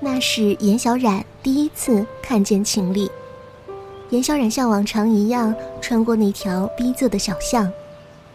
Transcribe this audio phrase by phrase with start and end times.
[0.00, 3.10] 那是严小冉第一次看见秦丽。
[4.10, 7.70] 严小冉像往常一样穿过那条逼仄的小巷，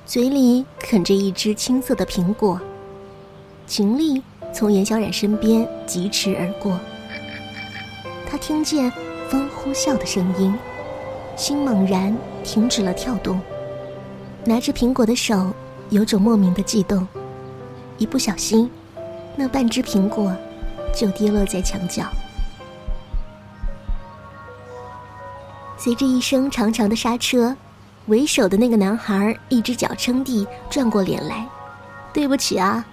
[0.06, 2.60] 嘴里啃着一只青色的苹果。
[3.66, 4.22] 秦丽
[4.54, 6.78] 从严小冉身边疾驰而过，
[8.30, 8.92] 他听见
[9.30, 10.54] 风呼啸的声音，
[11.36, 13.40] 心猛然停止了跳动。
[14.44, 15.54] 拿着苹果的手
[15.90, 17.08] 有种莫名的悸动，
[17.98, 18.70] 一不小心，
[19.36, 20.36] 那半只苹果
[20.94, 22.04] 就跌落在墙角。
[25.78, 27.56] 随着一声长长的刹车，
[28.06, 31.46] 为首的那个男孩一只脚撑地，转过脸来
[32.14, 32.86] ：“对不起啊。”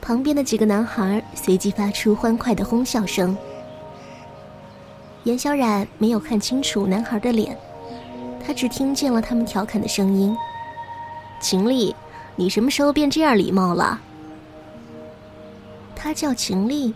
[0.00, 3.36] 旁边的几个男孩随即发出欢快的哄笑声。
[5.24, 7.58] 严小冉没有看清楚男孩的脸，
[8.46, 10.36] 他只听见了他们调侃的声音
[11.42, 11.96] ：“秦丽，
[12.36, 14.00] 你什么时候变这样礼貌了？”
[16.06, 16.94] 他叫秦丽。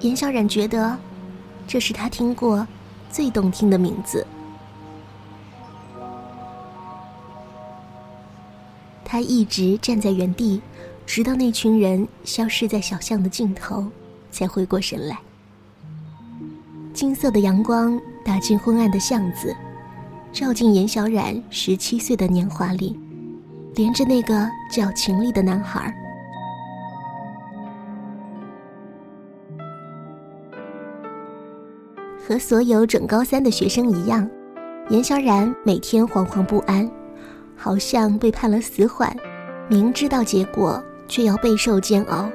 [0.00, 0.98] 严小冉觉得。
[1.68, 2.66] 这是他听过
[3.10, 4.26] 最动听的名字。
[9.04, 10.60] 他一直站在原地，
[11.06, 13.86] 直到那群人消失在小巷的尽头，
[14.32, 15.16] 才回过神来。
[16.92, 19.56] 金色的阳光打进昏暗的巷子，
[20.32, 22.98] 照进严小冉十七岁的年华里，
[23.76, 25.94] 连着那个叫秦丽的男孩。
[32.26, 34.26] 和所有准高三的学生一样，
[34.88, 36.90] 严小冉每天惶惶不安，
[37.54, 39.14] 好像被判了死缓，
[39.68, 42.30] 明知道结果却要备受煎熬。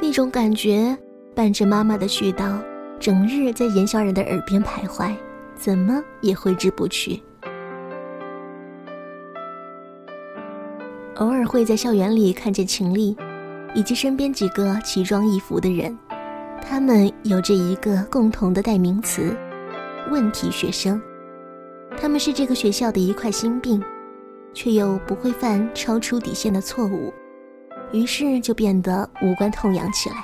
[0.00, 0.96] 那种感觉
[1.36, 2.58] 伴着妈妈的絮叨，
[2.98, 5.14] 整日在严小冉的耳边徘徊，
[5.54, 7.22] 怎么也挥之不去。
[11.16, 13.16] 偶尔会在校园里看见秦丽，
[13.72, 15.96] 以及身边几个奇装异服的人。
[16.62, 19.36] 他们有着一个共同的代名词：
[20.10, 21.00] 问题学生。
[22.00, 23.82] 他们是这个学校的一块心病，
[24.54, 27.12] 却又不会犯超出底线的错误，
[27.92, 30.16] 于是就变得无关痛痒起来。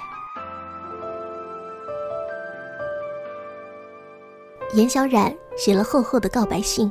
[4.74, 6.90] 严小冉写了厚厚的告白信，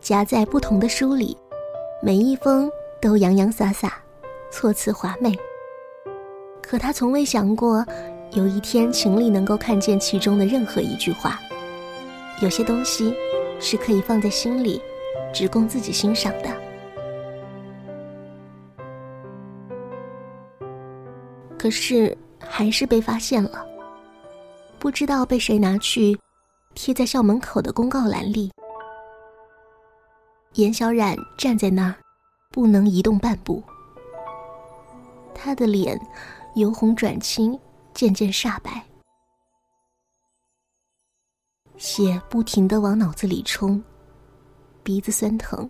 [0.00, 1.36] 夹在不同的书里，
[2.02, 4.02] 每一封都洋洋洒洒，
[4.50, 5.38] 措辞华美。
[6.60, 7.86] 可他从未想过。
[8.34, 11.38] 有一天，秦丽能够看见其中的任何一句话。
[12.40, 13.14] 有些东西
[13.60, 14.80] 是可以放在心里，
[15.34, 16.50] 只供自己欣赏的。
[21.58, 23.66] 可是，还是被发现了。
[24.78, 26.18] 不知道被谁拿去
[26.74, 28.50] 贴在校门口的公告栏里。
[30.54, 31.94] 严小冉站在那儿，
[32.50, 33.62] 不能移动半步。
[35.34, 36.00] 他的脸
[36.54, 37.58] 由红转青。
[37.94, 38.82] 渐渐煞白，
[41.76, 43.82] 血不停的往脑子里冲，
[44.82, 45.68] 鼻子酸疼，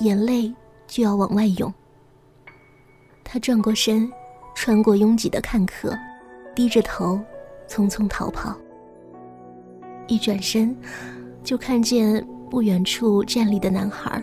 [0.00, 0.52] 眼泪
[0.86, 1.72] 就要往外涌。
[3.24, 4.10] 他转过身，
[4.54, 5.96] 穿过拥挤的看客，
[6.54, 7.18] 低着头，
[7.68, 8.56] 匆匆逃跑。
[10.08, 10.76] 一转身，
[11.42, 14.22] 就看见不远处站立的男孩。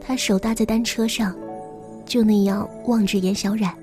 [0.00, 1.36] 他手搭在单车上，
[2.04, 3.79] 就那样望着严小冉。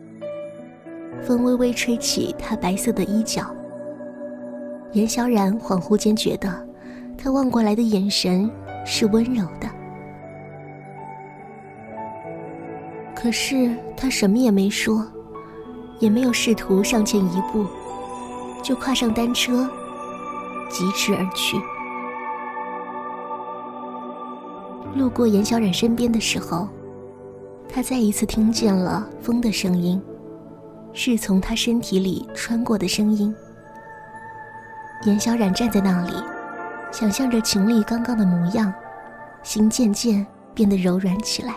[1.25, 3.43] 风微微吹起他白色的衣角。
[4.93, 6.49] 严小冉恍惚间觉得，
[7.17, 8.49] 他望过来的眼神
[8.85, 9.69] 是温柔的。
[13.13, 15.05] 可是他什么也没说，
[15.99, 17.65] 也没有试图上前一步，
[18.63, 19.67] 就跨上单车，
[20.69, 21.57] 疾驰而去。
[24.95, 26.67] 路过严小冉身边的时候，
[27.67, 30.01] 他再一次听见了风的声音。
[30.99, 33.33] 是从他身体里穿过的声音。
[35.03, 36.11] 严小冉站在那里，
[36.91, 38.73] 想象着秦丽刚刚的模样，
[39.43, 40.25] 心渐渐
[40.55, 41.53] 变得柔软起来。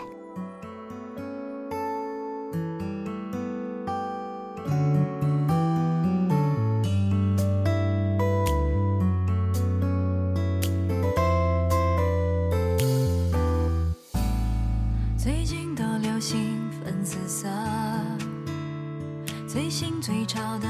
[19.81, 20.67] 心最潮的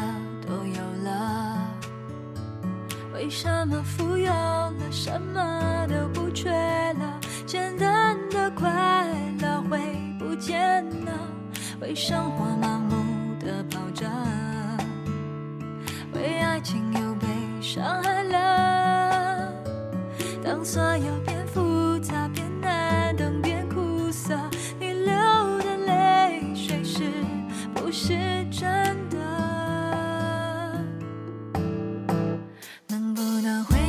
[0.47, 1.67] 都有了，
[3.13, 5.60] 为什么富有了，什么？
[33.41, 33.80] 的回。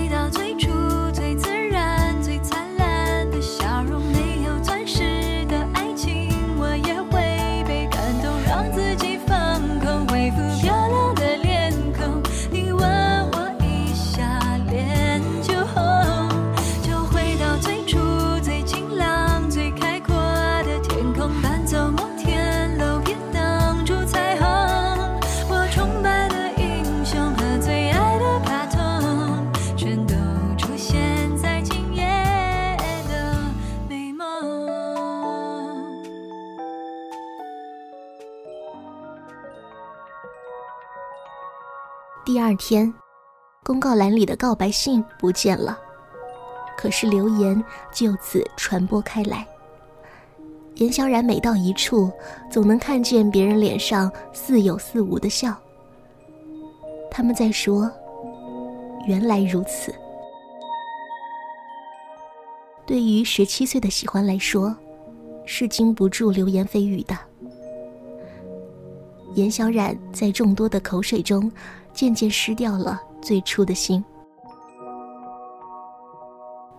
[42.53, 42.93] 二天，
[43.65, 45.79] 公告栏里的告白信不见了，
[46.77, 49.49] 可是流言就此传播开来。
[50.75, 52.13] 严小冉每到一处，
[52.51, 55.57] 总能看见别人脸上似有似无的笑。
[57.11, 57.91] 他们在说
[59.09, 59.95] ：“原来如此。”
[62.85, 64.77] 对于十七岁的喜欢来说，
[65.47, 67.17] 是经不住流言蜚语的。
[69.37, 71.51] 严小冉在众多的口水中，
[71.93, 74.05] 渐渐失掉了最初的心。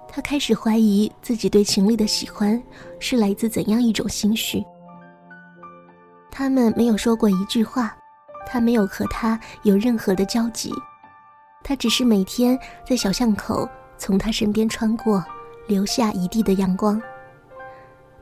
[0.07, 2.62] 他开始怀疑自己对秦丽的喜欢
[3.00, 4.63] 是来自怎样一种心绪。
[6.31, 7.95] 他们没有说过一句话，
[8.45, 10.71] 他没有和他有任何的交集，
[11.63, 12.57] 他只是每天
[12.88, 13.68] 在小巷口
[13.98, 15.24] 从他身边穿过，
[15.68, 17.01] 留下一地的阳光。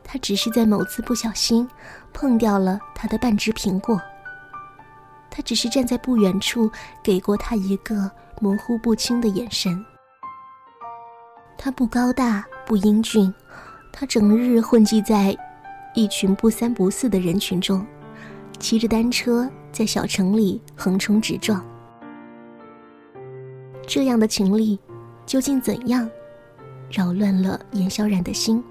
[0.03, 1.67] 他只是在某次不小心
[2.13, 4.01] 碰掉了他的半只苹果。
[5.31, 6.69] 他只是站在不远处，
[7.01, 8.11] 给过他一个
[8.41, 9.83] 模糊不清的眼神。
[11.57, 13.33] 他不高大，不英俊，
[13.93, 15.35] 他整日混迹在
[15.95, 17.85] 一群不三不四的人群中，
[18.59, 21.65] 骑着单车在小城里横冲直撞。
[23.87, 24.77] 这样的情力，
[25.25, 26.09] 究竟怎样
[26.89, 28.63] 扰乱了严萧然的心？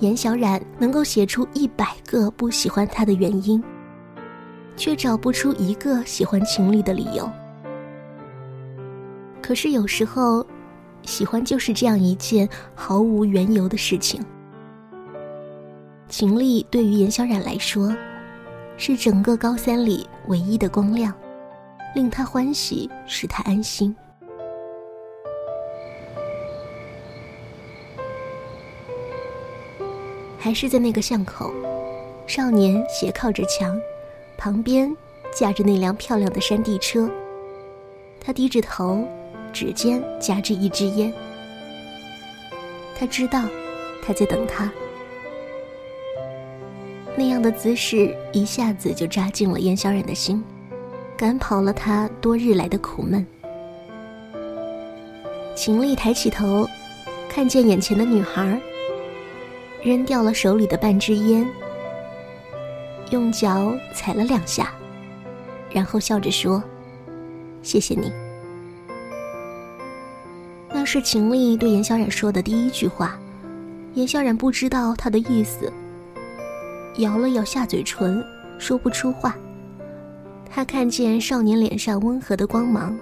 [0.00, 3.62] 严小冉能够写出一百个不喜欢他的原因，
[4.76, 7.30] 却找不出一个喜欢秦丽的理由。
[9.42, 10.44] 可是有时候，
[11.02, 14.24] 喜欢就是这样一件毫无缘由的事情。
[16.08, 17.94] 秦丽对于严小冉来说，
[18.76, 21.12] 是整个高三里唯一的光亮，
[21.94, 23.94] 令他欢喜，使他安心。
[30.42, 31.52] 还是在那个巷口，
[32.26, 33.78] 少年斜靠着墙，
[34.38, 34.90] 旁边
[35.30, 37.10] 架着那辆漂亮的山地车。
[38.18, 39.06] 他低着头，
[39.52, 41.12] 指尖夹着一支烟。
[42.98, 43.44] 他知道，
[44.02, 44.72] 他在等他。
[47.14, 50.42] 那样的姿势一下子就扎进了严小冉的心，
[51.18, 53.26] 赶跑了他多日来的苦闷。
[55.54, 56.66] 秦丽抬起头，
[57.28, 58.58] 看见眼前的女孩。
[59.82, 61.46] 扔掉了手里的半支烟，
[63.10, 64.72] 用脚踩了两下，
[65.70, 66.62] 然后笑着说
[67.62, 68.12] ：“谢谢你。”
[70.72, 73.18] 那是秦丽对严小冉说的第一句话。
[73.94, 75.72] 严小冉不知道他的意思，
[76.98, 78.24] 咬了咬下嘴唇，
[78.58, 79.36] 说不出话。
[80.48, 82.96] 他看见少年脸上温和的光芒，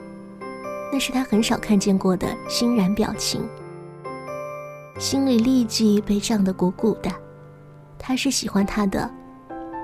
[0.91, 3.47] 那是他很少看见过的欣然表情。
[4.99, 7.09] 心里立即被胀得鼓鼓的，
[7.97, 9.09] 他是喜欢他的，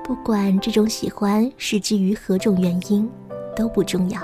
[0.02, 3.08] 不管这种喜欢是基于何种原因，
[3.54, 4.20] 都不重要。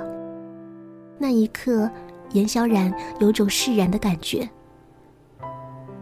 [1.16, 1.88] 那一刻，
[2.32, 4.48] 严小冉有种释然的感觉。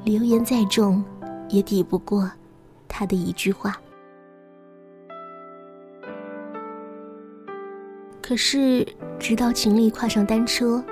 [0.04, 1.04] 流言再重，
[1.50, 2.30] 也抵不过
[2.88, 3.76] 他的一句话。
[8.22, 8.86] 可是，
[9.18, 10.82] 直到秦丽跨上单车，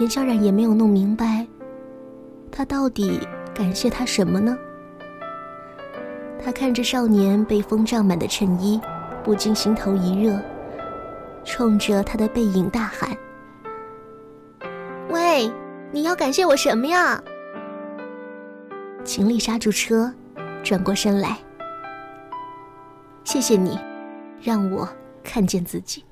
[0.00, 1.46] 严小冉也没有弄明白。
[2.52, 3.18] 他到底
[3.54, 4.56] 感谢他什么呢？
[6.44, 8.78] 他看着少年被风胀满的衬衣，
[9.24, 10.38] 不禁心头一热，
[11.44, 13.16] 冲着他的背影大喊
[15.08, 15.50] ：“喂，
[15.90, 17.22] 你要感谢我什么呀？”
[19.02, 20.12] 秦丽刹住车，
[20.62, 21.38] 转过身来
[23.24, 23.78] ：“谢谢你，
[24.40, 24.88] 让我
[25.24, 26.04] 看见自己。”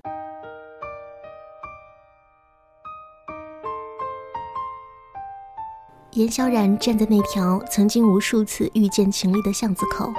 [6.14, 10.12] 严小冉站在那条曾经无数次遇见秦丽的巷子口，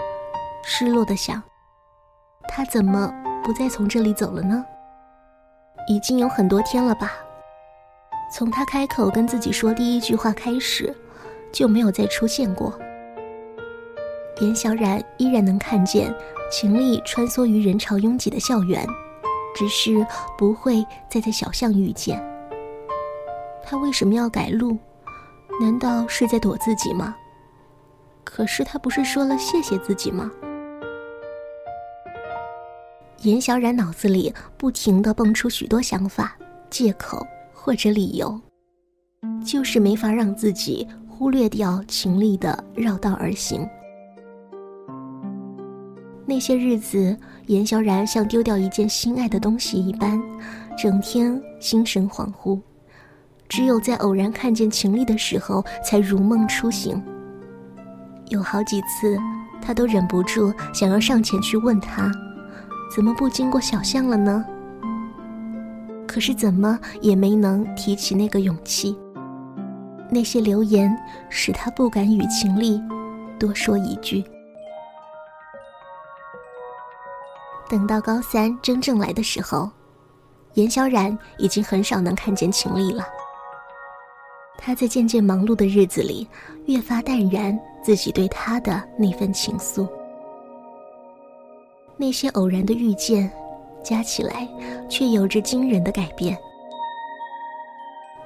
[0.64, 1.42] 失落的想：
[2.48, 4.64] 他怎么不再从这里走了呢？
[5.90, 7.12] 已经有很多天了吧？
[8.32, 10.96] 从他开口跟自己说第一句话开始，
[11.52, 12.74] 就没有再出现过。
[14.40, 16.16] 严小冉依然能看见
[16.50, 18.88] 秦丽穿梭于人潮拥挤的校园，
[19.54, 20.08] 只是
[20.38, 22.18] 不会再在小巷遇见。
[23.62, 24.78] 他为什么要改路？
[25.60, 27.16] 难道是在躲自己吗？
[28.24, 30.32] 可是他不是说了谢谢自己吗？
[33.24, 36.36] 严小冉脑子里不停的蹦出许多想法、
[36.70, 38.40] 借口或者理由，
[39.46, 43.68] 就是没法让自己忽略掉秦丽的绕道而行。
[46.26, 47.16] 那些日子，
[47.48, 50.20] 严小冉像丢掉一件心爱的东西一般，
[50.78, 52.60] 整天心神恍惚。
[53.52, 57.04] 只有在偶然看见秦丽的时候，才如梦初醒。
[58.30, 59.18] 有好几次，
[59.62, 62.10] 他都忍不住想要上前去问他，
[62.96, 64.46] 怎么不经过小巷了呢？
[66.08, 68.98] 可是怎么也没能提起那个勇气。
[70.10, 70.90] 那些流言
[71.30, 72.82] 使他不敢与秦丽
[73.38, 74.24] 多说一句。
[77.70, 79.70] 等到高三真正来的时候，
[80.54, 83.04] 严小冉已经很少能看见秦丽了。
[84.64, 86.28] 他在渐渐忙碌的日子里，
[86.68, 89.88] 越发淡然自己对他的那份情愫。
[91.98, 93.30] 那些偶然的遇见，
[93.84, 94.48] 加起来
[94.88, 96.38] 却有着惊人的改变。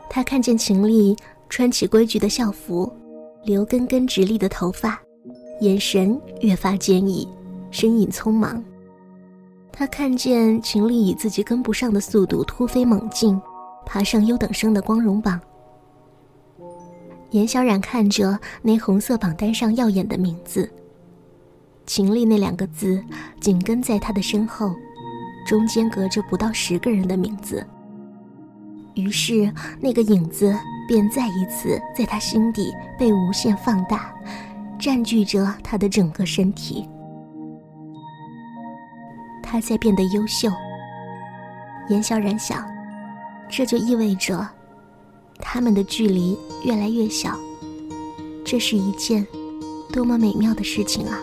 [0.10, 1.16] 他看见秦丽
[1.48, 2.92] 穿起规矩的校服，
[3.44, 5.02] 留根根直立的头发，
[5.62, 7.26] 眼神越发坚毅，
[7.72, 8.62] 身影匆忙。
[9.72, 13.42] 他看见秦丽以自己跟不上的速度突飞猛进，
[13.86, 15.40] 爬上优等生的光荣榜。
[17.32, 20.72] 严小冉看着那红色榜单上耀眼的名字
[21.86, 23.04] “秦丽”那两个字，
[23.42, 24.74] 紧跟在他的身后，
[25.46, 27.66] 中间隔着不到十个人的名字。
[28.94, 30.58] 于是，那个影子
[30.88, 34.16] 便再一次在他心底被无限放大，
[34.80, 36.88] 占据着他的整个身体。
[39.44, 40.50] 他在变得优秀。
[41.90, 42.66] 严小冉想，
[43.50, 44.48] 这就意味着。
[45.40, 47.38] 他们的距离越来越小，
[48.44, 49.26] 这是一件
[49.92, 51.20] 多么美妙的事情啊！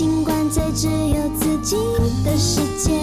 [0.00, 1.76] 尽管在只有自己
[2.24, 2.99] 的世界。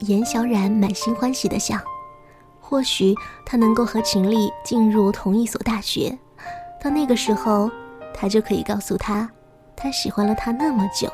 [0.00, 1.80] 严小冉满心欢喜的想，
[2.60, 3.14] 或许
[3.46, 6.18] 他能够和秦丽进入同一所大学，
[6.82, 7.70] 到那个时候，
[8.12, 9.30] 他就可以告诉他，
[9.76, 11.08] 他喜欢了他那么久。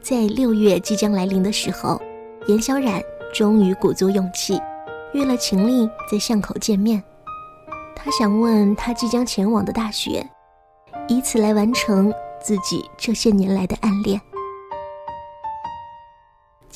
[0.00, 2.00] 在六月即将来临的时候，
[2.46, 3.02] 严小冉
[3.34, 4.60] 终于鼓足勇气，
[5.12, 7.02] 约了秦丽在巷口见面。
[7.96, 10.24] 他想问他即将前往的大学，
[11.08, 14.20] 以此来完成自己这些年来的暗恋。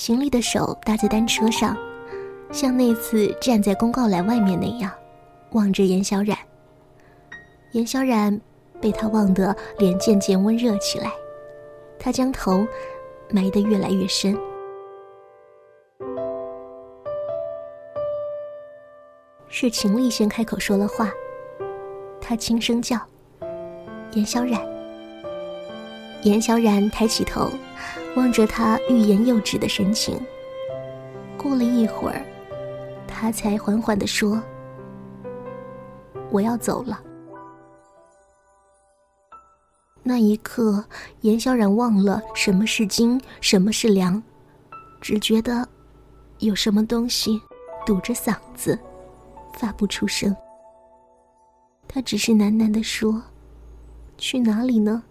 [0.00, 1.76] 秦丽的手搭在单车上，
[2.50, 4.90] 像那次站在公告栏外面那样，
[5.50, 6.34] 望着严小冉。
[7.72, 8.40] 严小冉
[8.80, 11.12] 被他望得脸渐渐温热起来，
[11.98, 12.66] 他将头
[13.28, 14.34] 埋得越来越深。
[19.50, 21.12] 是秦丽先开口说了话，
[22.22, 22.98] 他轻声叫
[24.16, 24.66] ：“严小冉。”
[26.24, 27.50] 严小冉抬起头。
[28.16, 30.20] 望着他欲言又止的神情，
[31.38, 32.24] 过了一会儿，
[33.06, 34.42] 他才缓缓地说
[36.30, 37.00] ：“我要走了。”
[40.02, 40.84] 那一刻，
[41.20, 44.20] 严小冉忘了什么是金，什么是凉，
[45.00, 45.66] 只觉得
[46.38, 47.40] 有什么东西
[47.86, 48.76] 堵着嗓子，
[49.54, 50.34] 发不出声。
[51.86, 53.22] 他只是喃喃地说
[54.18, 55.04] ：“去哪里呢？”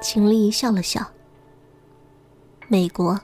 [0.00, 1.04] 秦丽笑了笑。
[2.68, 3.18] 美国，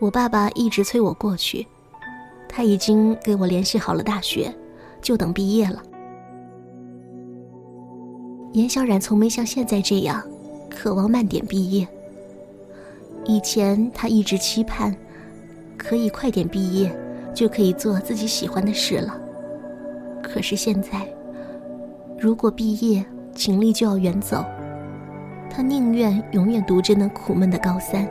[0.00, 1.66] 我爸爸一直催我过去，
[2.48, 4.52] 他已经给我联系好了大学，
[5.00, 5.80] 就等毕业了。
[8.54, 10.22] 严小冉从没像现在这样
[10.68, 11.86] 渴望慢点毕业。
[13.24, 14.94] 以前他一直期盼，
[15.76, 16.94] 可以快点毕业，
[17.32, 19.20] 就可以做自己喜欢的事了。
[20.22, 21.08] 可是现在，
[22.18, 24.44] 如果毕业，秦丽就要远走，
[25.56, 28.02] 他宁愿永远读着那苦闷的高三。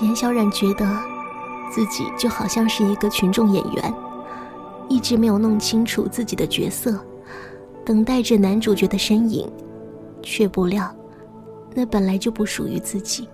[0.00, 0.86] 严小冉觉得，
[1.70, 3.94] 自己就好像是一个群众演员，
[4.88, 6.98] 一直没有弄清楚自己的角色，
[7.84, 9.52] 等待着男主角的身影，
[10.22, 10.90] 却不料，
[11.74, 13.28] 那本来就不属于自己。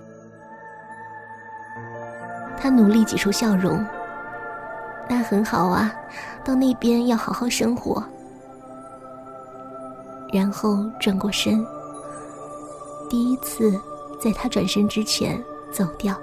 [2.59, 3.79] 他努力挤出笑容，
[5.09, 5.95] 那很好啊，
[6.45, 8.03] 到那边要好好生活。
[10.33, 11.65] 然后转过身，
[13.09, 13.81] 第一次
[14.21, 16.15] 在他转身之前走掉。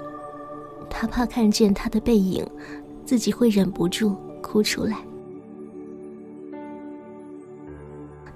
[0.90, 2.46] 他怕看见他的背影，
[3.04, 4.98] 自己会忍不住哭出来。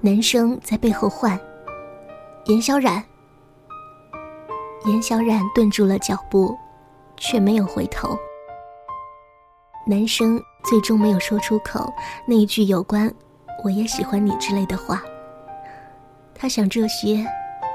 [0.01, 1.39] 男生在背后唤
[2.47, 3.05] ：“严小冉。”
[4.87, 6.57] 严小冉顿住了脚步，
[7.17, 8.19] 却没有回头。
[9.89, 11.91] 男生最终没有说出口
[12.27, 13.11] 那一句有关
[13.65, 15.03] “我也喜欢你”之类的话。
[16.35, 17.27] 他想，这些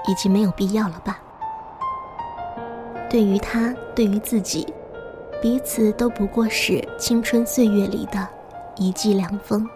[0.07, 1.19] 已经没有必要了吧。
[3.09, 4.71] 对于他，对于自己，
[5.41, 8.27] 彼此都不过是青春岁月里的
[8.75, 9.67] 一季凉风。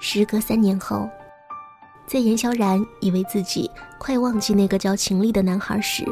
[0.00, 1.06] 时隔三年后，
[2.06, 6.06] 在严萧然以为自己快忘记那个叫秦丽的男孩时，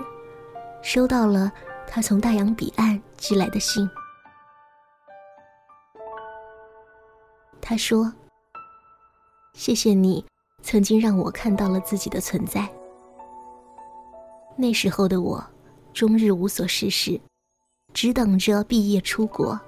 [0.83, 1.51] 收到了
[1.89, 3.89] 他从大洋彼岸寄来的信。
[7.61, 8.13] 他说
[9.55, 10.25] ：“谢谢你，
[10.63, 12.69] 曾经让我看到了自己的存在。”
[14.57, 15.45] 那时候的我，
[15.93, 17.21] 终日无所事事，
[17.93, 19.59] 只等着毕业出国。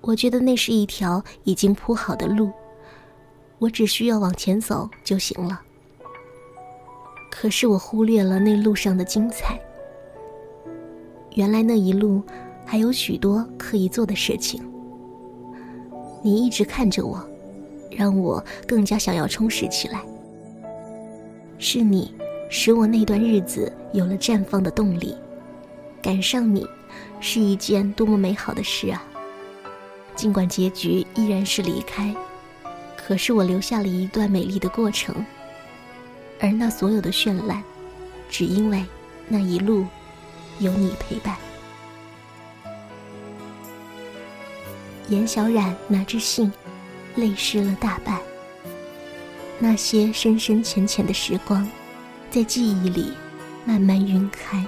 [0.00, 2.52] 我觉得那是一条已经铺好的路，
[3.58, 5.60] 我只需要往前走就行了。
[7.30, 9.60] 可是我忽略了那路上的精彩。
[11.34, 12.22] 原来那一路
[12.64, 14.62] 还有许多可以做的事情。
[16.22, 17.22] 你一直看着我，
[17.90, 20.00] 让我更加想要充实起来。
[21.58, 22.12] 是你。
[22.54, 25.16] 使我那段日子有了绽放的动力，
[26.02, 26.66] 赶上你，
[27.18, 29.02] 是一件多么美好的事啊！
[30.14, 32.14] 尽管结局依然是离开，
[32.94, 35.14] 可是我留下了一段美丽的过程，
[36.40, 37.64] 而那所有的绚烂，
[38.28, 38.84] 只因为
[39.28, 39.86] 那一路
[40.62, 41.36] 有你陪伴。
[45.08, 46.50] 严小冉拿着信，
[47.16, 48.20] 泪湿了大半。
[49.58, 51.68] 那些深深浅浅的时光。
[52.30, 53.12] 在记忆里
[53.66, 54.64] 慢慢晕开，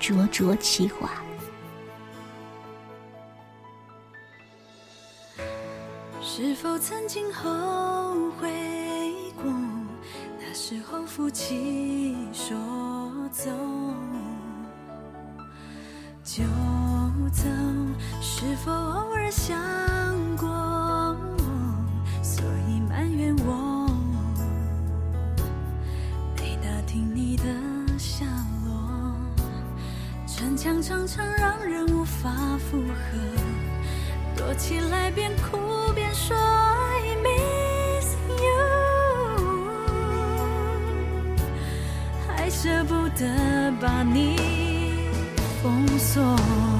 [0.00, 1.08] 灼灼其华。
[6.20, 8.50] 是否曾经后悔
[9.36, 9.44] 过？
[10.40, 12.56] 那时候负气说
[13.30, 13.52] 走
[16.36, 16.42] 就
[17.32, 17.48] 走，
[18.20, 19.56] 是否偶尔想
[20.36, 21.16] 过？
[22.22, 23.88] 所以埋怨我。
[26.36, 27.44] 没打听你的
[27.96, 28.26] 下
[28.66, 29.16] 落。
[30.26, 33.16] 逞强常常让人无法负荷，
[34.36, 38.60] 躲起来边哭边说 I miss you，
[42.28, 44.65] 还舍不得把你
[45.98, 46.75] 锁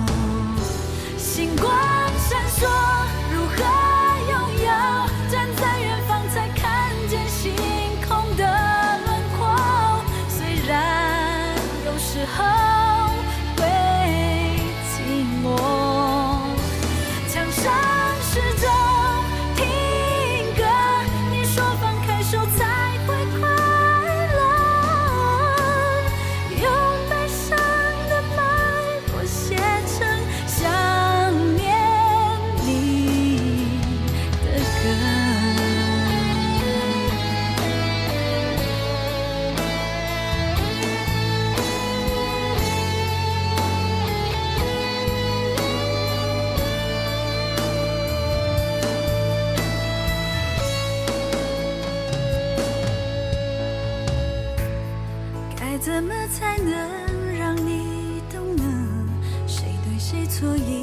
[60.38, 60.75] 所以